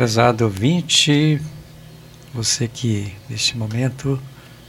[0.00, 1.38] Prezado ouvinte,
[2.32, 4.18] você que neste momento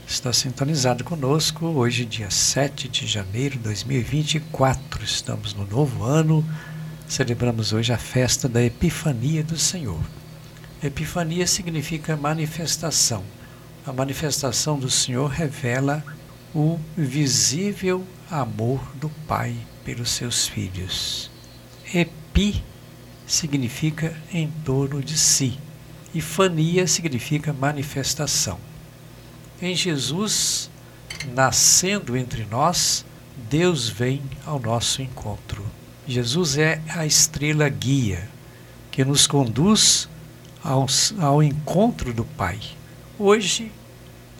[0.06, 6.44] está sintonizado conosco, hoje, dia 7 de janeiro de 2024, estamos no novo ano,
[7.08, 10.02] celebramos hoje a festa da Epifania do Senhor.
[10.84, 13.24] Epifania significa manifestação.
[13.86, 16.04] A manifestação do Senhor revela
[16.54, 21.30] o visível amor do Pai pelos seus filhos.
[21.94, 22.62] Epi
[23.32, 25.58] significa em torno de si
[26.14, 28.58] e fania significa manifestação.
[29.60, 30.70] Em Jesus,
[31.34, 33.06] nascendo entre nós,
[33.48, 35.64] Deus vem ao nosso encontro.
[36.06, 38.28] Jesus é a estrela guia
[38.90, 40.08] que nos conduz
[40.62, 40.86] ao,
[41.18, 42.60] ao encontro do Pai.
[43.18, 43.72] Hoje,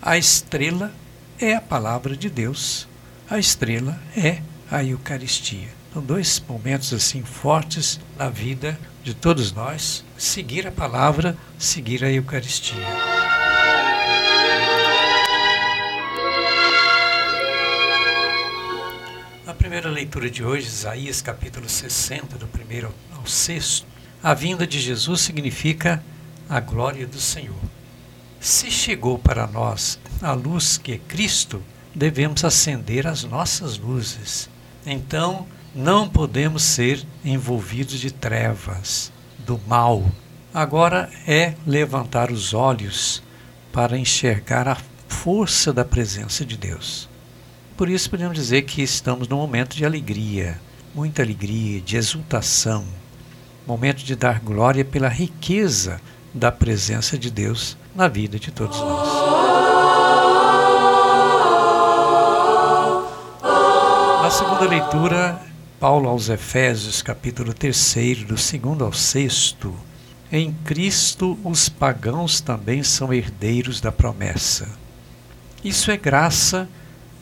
[0.02, 0.92] a estrela
[1.38, 2.86] é a palavra de Deus.
[3.30, 5.81] A estrela é a Eucaristia.
[5.92, 12.10] São dois momentos assim fortes na vida de todos nós: seguir a palavra, seguir a
[12.10, 12.78] Eucaristia.
[19.46, 23.86] A primeira leitura de hoje, Isaías capítulo 60, do primeiro ao sexto,
[24.22, 26.02] a vinda de Jesus significa
[26.48, 27.60] a glória do Senhor.
[28.40, 31.62] Se chegou para nós a luz que é Cristo,
[31.94, 34.48] devemos acender as nossas luzes.
[34.86, 40.04] Então, não podemos ser envolvidos de trevas, do mal.
[40.52, 43.22] Agora é levantar os olhos
[43.72, 44.76] para enxergar a
[45.08, 47.08] força da presença de Deus.
[47.76, 50.60] Por isso podemos dizer que estamos num momento de alegria,
[50.94, 52.84] muita alegria, de exultação,
[53.66, 56.00] momento de dar glória pela riqueza
[56.34, 59.08] da presença de Deus na vida de todos nós.
[64.22, 65.51] Na segunda leitura,
[65.82, 69.76] Paulo aos Efésios, capítulo 3, do segundo ao sexto,
[70.30, 74.68] em Cristo os pagãos também são herdeiros da promessa.
[75.64, 76.68] Isso é graça,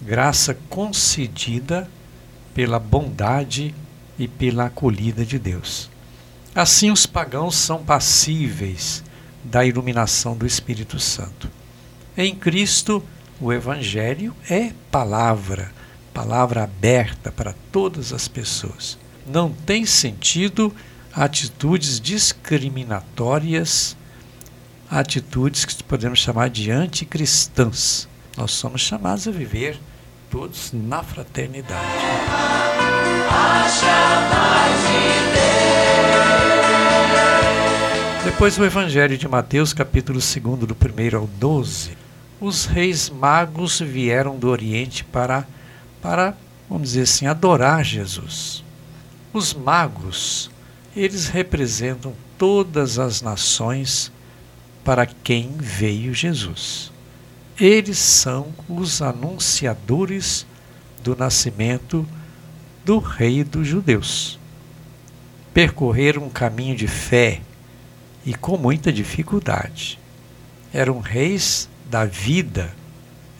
[0.03, 1.88] graça concedida
[2.53, 3.75] pela bondade
[4.19, 5.88] e pela acolhida de Deus.
[6.54, 9.03] Assim, os pagãos são passíveis
[9.42, 11.50] da iluminação do Espírito Santo.
[12.15, 13.03] Em Cristo,
[13.41, 15.80] o Evangelho é palavra
[16.12, 18.98] palavra aberta para todas as pessoas.
[19.26, 20.75] Não tem sentido
[21.12, 23.97] atitudes discriminatórias,
[24.91, 28.09] atitudes que podemos chamar de anticristãs.
[28.37, 29.78] Nós somos chamados a viver
[30.31, 31.87] todos na fraternidade.
[38.25, 40.34] Depois o Evangelho de Mateus, capítulo 2,
[40.66, 41.97] do 1 ao 12.
[42.41, 45.47] Os reis magos vieram do Oriente para
[46.03, 46.37] para,
[46.69, 48.65] vamos dizer assim, adorar Jesus.
[49.33, 50.50] Os magos,
[50.97, 54.10] eles representam todas as nações
[54.84, 56.91] para quem veio Jesus.
[57.59, 60.47] Eles são os anunciadores
[61.03, 62.06] do nascimento
[62.84, 64.39] do rei dos judeus.
[65.53, 67.43] Percorreram um caminho de fé
[68.25, 69.99] e com muita dificuldade.
[70.72, 72.75] Eram reis da vida,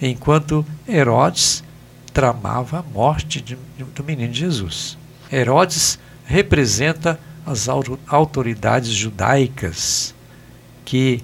[0.01, 1.63] enquanto Herodes
[2.13, 3.57] tramava a morte de,
[3.95, 4.99] do menino Jesus.
[5.33, 10.15] Herodes representa as autoridades judaicas
[10.85, 11.23] que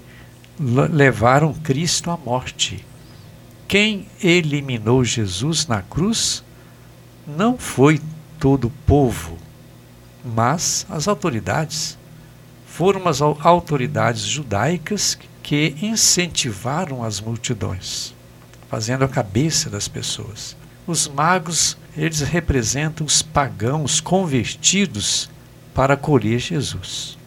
[0.58, 2.84] levaram Cristo à morte.
[3.68, 6.42] Quem eliminou Jesus na cruz
[7.26, 8.00] não foi
[8.38, 9.36] todo o povo,
[10.24, 11.98] mas as autoridades.
[12.66, 18.14] Foram as autoridades judaicas que incentivaram as multidões,
[18.68, 20.56] fazendo a cabeça das pessoas.
[20.86, 25.28] Os magos, eles representam os pagãos convertidos
[25.74, 27.18] para acolher Jesus.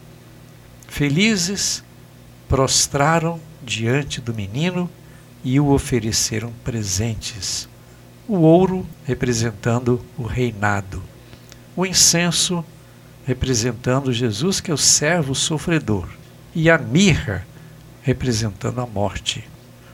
[0.88, 1.84] Felizes,
[2.48, 4.88] prostraram diante do menino
[5.44, 7.68] e o ofereceram presentes.
[8.26, 11.02] O ouro representando o reinado,
[11.76, 12.64] o incenso
[13.26, 16.08] representando Jesus, que é o servo sofredor,
[16.54, 17.46] e a mirra
[18.02, 19.46] representando a morte.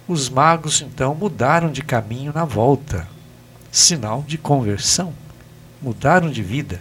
[0.07, 3.16] Os magos então mudaram de caminho na volta
[3.77, 5.13] sinal de conversão.
[5.83, 6.81] Mudaram de vida.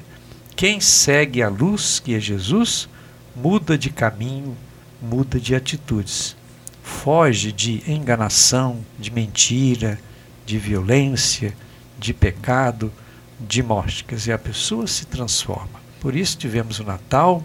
[0.56, 2.88] Quem segue a luz, que é Jesus,
[3.36, 4.56] muda de caminho,
[5.02, 6.38] muda de atitudes.
[6.82, 10.00] Foge de enganação, de mentira,
[10.46, 11.54] de violência,
[12.00, 12.92] de pecado,
[13.42, 14.06] de morte.
[14.06, 15.82] Quer dizer, a pessoa se transforma.
[16.00, 17.44] Por isso tivemos o Natal,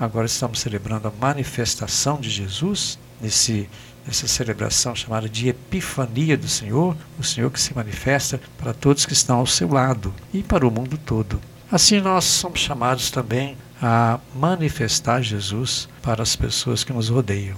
[0.00, 3.68] agora estamos celebrando a manifestação de Jesus nesse
[4.08, 9.12] essa celebração chamada de Epifania do Senhor, o Senhor que se manifesta para todos que
[9.12, 11.40] estão ao seu lado e para o mundo todo.
[11.70, 17.56] Assim, nós somos chamados também a manifestar Jesus para as pessoas que nos rodeiam.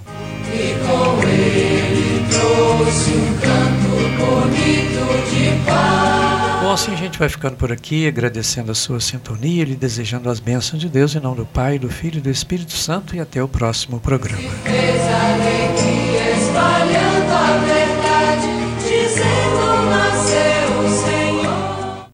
[0.53, 6.61] E com ele trouxe um canto bonito de paz.
[6.61, 10.39] Bom, assim a gente vai ficando por aqui, agradecendo a sua sintonia e desejando as
[10.39, 13.41] bênçãos de Deus em nome do Pai, do Filho e do Espírito Santo e até
[13.41, 14.41] o próximo programa.